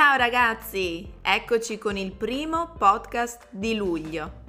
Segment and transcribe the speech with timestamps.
[0.00, 4.44] Ciao ragazzi, eccoci con il primo podcast di luglio.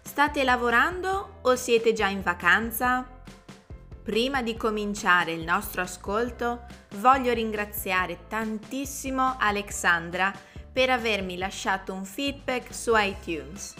[0.00, 3.04] State lavorando o siete già in vacanza?
[4.04, 6.66] Prima di cominciare il nostro ascolto,
[6.98, 10.32] voglio ringraziare tantissimo Alexandra
[10.72, 13.74] per avermi lasciato un feedback su iTunes.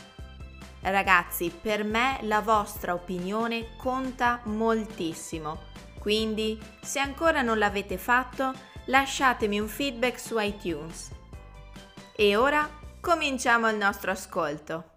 [0.81, 5.61] Ragazzi, per me la vostra opinione conta moltissimo,
[6.00, 11.11] quindi se ancora non l'avete fatto, lasciatemi un feedback su iTunes.
[12.16, 12.68] E ora
[13.00, 14.93] cominciamo il nostro ascolto.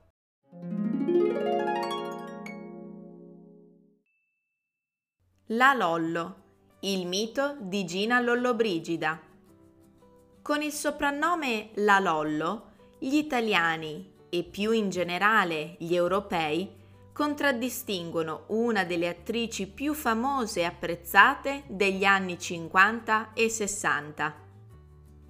[5.52, 6.44] La Lollo,
[6.82, 9.22] il mito di Gina Lollobrigida.
[10.42, 16.77] Con il soprannome La Lollo, gli italiani e più in generale gli europei
[17.18, 24.36] contraddistinguono una delle attrici più famose e apprezzate degli anni 50 e 60.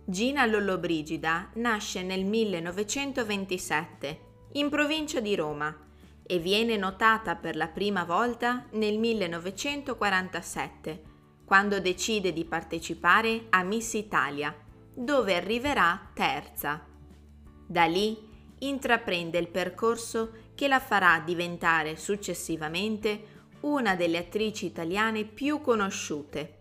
[0.04, 4.20] Gina Lollobrigida nasce nel 1927
[4.54, 5.74] in provincia di Roma
[6.24, 11.04] e viene notata per la prima volta nel 1947,
[11.46, 14.54] quando decide di partecipare a Miss Italia,
[14.94, 16.86] dove arriverà terza.
[17.66, 18.28] Da lì
[18.60, 26.56] intraprende il percorso che la farà diventare successivamente una delle attrici italiane più conosciute.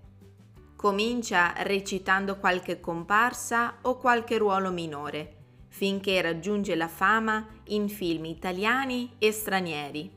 [0.77, 5.37] Comincia recitando qualche comparsa o qualche ruolo minore
[5.77, 10.11] finché raggiunge la fama in film italiani e stranieri.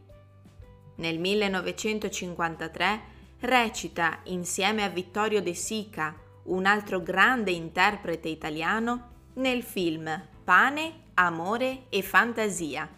[0.95, 3.01] Nel 1953
[3.41, 10.09] recita insieme a Vittorio De Sica, un altro grande interprete italiano, nel film
[10.45, 12.89] Pane, Amore e Fantasia,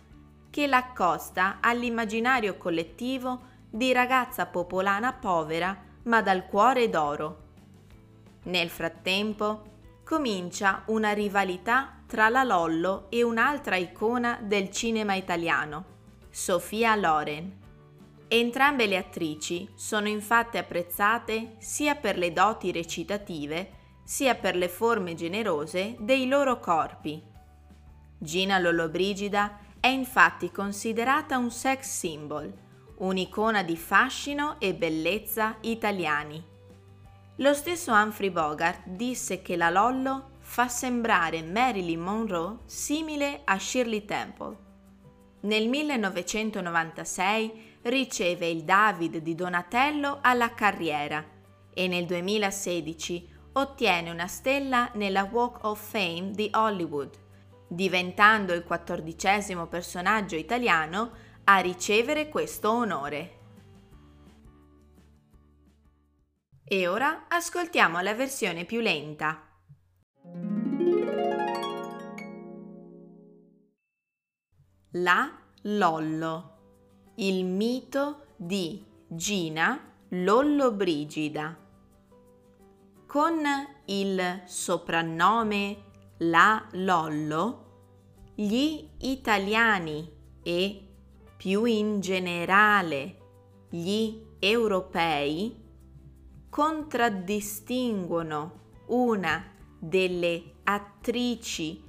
[0.52, 7.38] che l'accosta all'immaginario collettivo di ragazza popolana povera ma dal cuore d'oro.
[8.44, 9.64] Nel frattempo
[10.04, 15.86] comincia una rivalità tra la Lollo e un'altra icona del cinema italiano,
[16.30, 17.60] Sofia Loren.
[18.28, 25.16] Entrambe le attrici sono infatti apprezzate sia per le doti recitative sia per le forme
[25.16, 27.22] generose dei loro corpi.
[28.18, 32.54] Gina Lollobrigida è infatti considerata un sex symbol,
[32.98, 36.42] un'icona di fascino e bellezza italiani.
[37.38, 44.06] Lo stesso Humphrey Bogart disse che la Lollo fa sembrare Marilyn Monroe simile a Shirley
[44.06, 44.56] Temple.
[45.42, 51.26] Nel 1996 riceve il David di Donatello alla carriera
[51.74, 57.18] e nel 2016 ottiene una stella nella Walk of Fame di Hollywood,
[57.72, 61.12] diventando il quattordicesimo personaggio italiano
[61.46, 63.40] a ricevere questo onore.
[66.66, 69.48] E ora ascoltiamo la versione più lenta.
[74.96, 81.58] La Lollo, il mito di Gina Lollobrigida.
[83.08, 83.42] Con
[83.86, 85.91] il soprannome
[86.24, 87.66] La Lollo,
[88.36, 90.08] gli italiani
[90.44, 90.88] e
[91.36, 93.18] più in generale
[93.70, 95.60] gli europei
[96.48, 98.60] contraddistinguono
[98.90, 99.44] una
[99.80, 101.82] delle attrici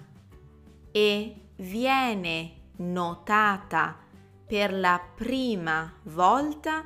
[0.91, 3.97] e viene notata
[4.45, 6.85] per la prima volta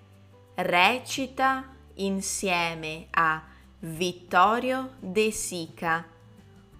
[0.57, 1.63] recita
[1.95, 3.44] insieme a
[3.80, 6.06] Vittorio De Sica,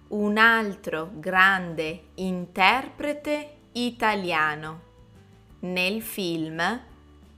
[0.08, 4.80] un altro grande interprete italiano,
[5.60, 6.80] nel film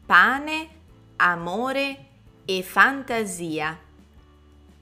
[0.06, 0.69] Pane,
[1.16, 2.06] amore
[2.46, 3.78] e fantasia,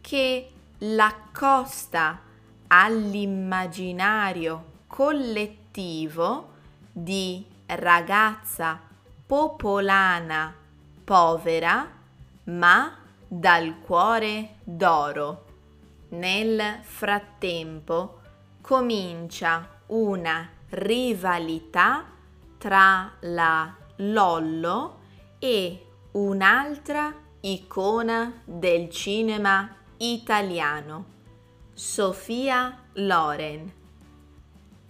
[0.00, 2.20] che l'accosta
[2.69, 6.52] all'immaginario collettivo
[6.93, 8.81] di ragazza
[9.26, 10.66] popolana
[11.08, 11.90] povera
[12.44, 15.44] ma dal cuore d'oro.
[16.10, 18.20] Nel frattempo
[18.60, 22.05] comincia una rivalità
[22.58, 24.99] tra la Lollo
[25.38, 31.04] e un'altra icona del cinema italiano,
[31.72, 33.72] Sofia Loren.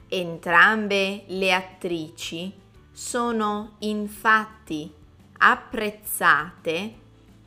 [0.09, 2.53] Entrambe le attrici
[2.91, 4.98] sono infatti
[5.39, 6.95] apprezzate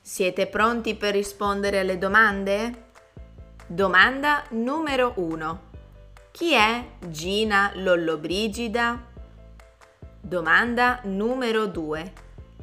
[0.00, 2.84] Siete pronti per rispondere alle domande?
[3.66, 5.60] Domanda numero 1.
[6.30, 9.02] Chi è Gina Lollobrigida?
[10.20, 12.12] Domanda numero 2.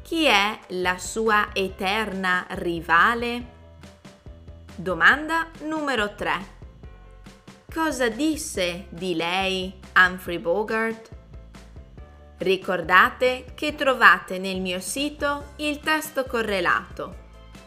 [0.02, 3.52] Chi è la sua eterna rivale?
[4.74, 6.53] Domanda numero 3.
[7.74, 11.10] Cosa disse di lei Humphrey Bogart?
[12.38, 17.16] Ricordate che trovate nel mio sito il testo correlato.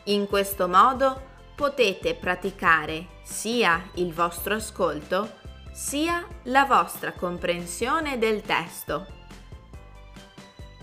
[0.06, 1.22] In questo modo
[1.54, 5.40] potete praticare sia il vostro ascolto
[5.74, 9.08] sia la vostra comprensione del testo.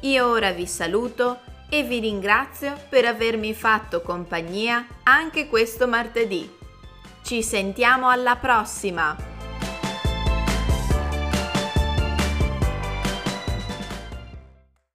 [0.01, 1.41] Io ora vi saluto
[1.71, 6.63] e vi ringrazio per avermi fatto compagnia anche questo martedì.
[7.25, 9.34] Ci sentiamo alla prossima!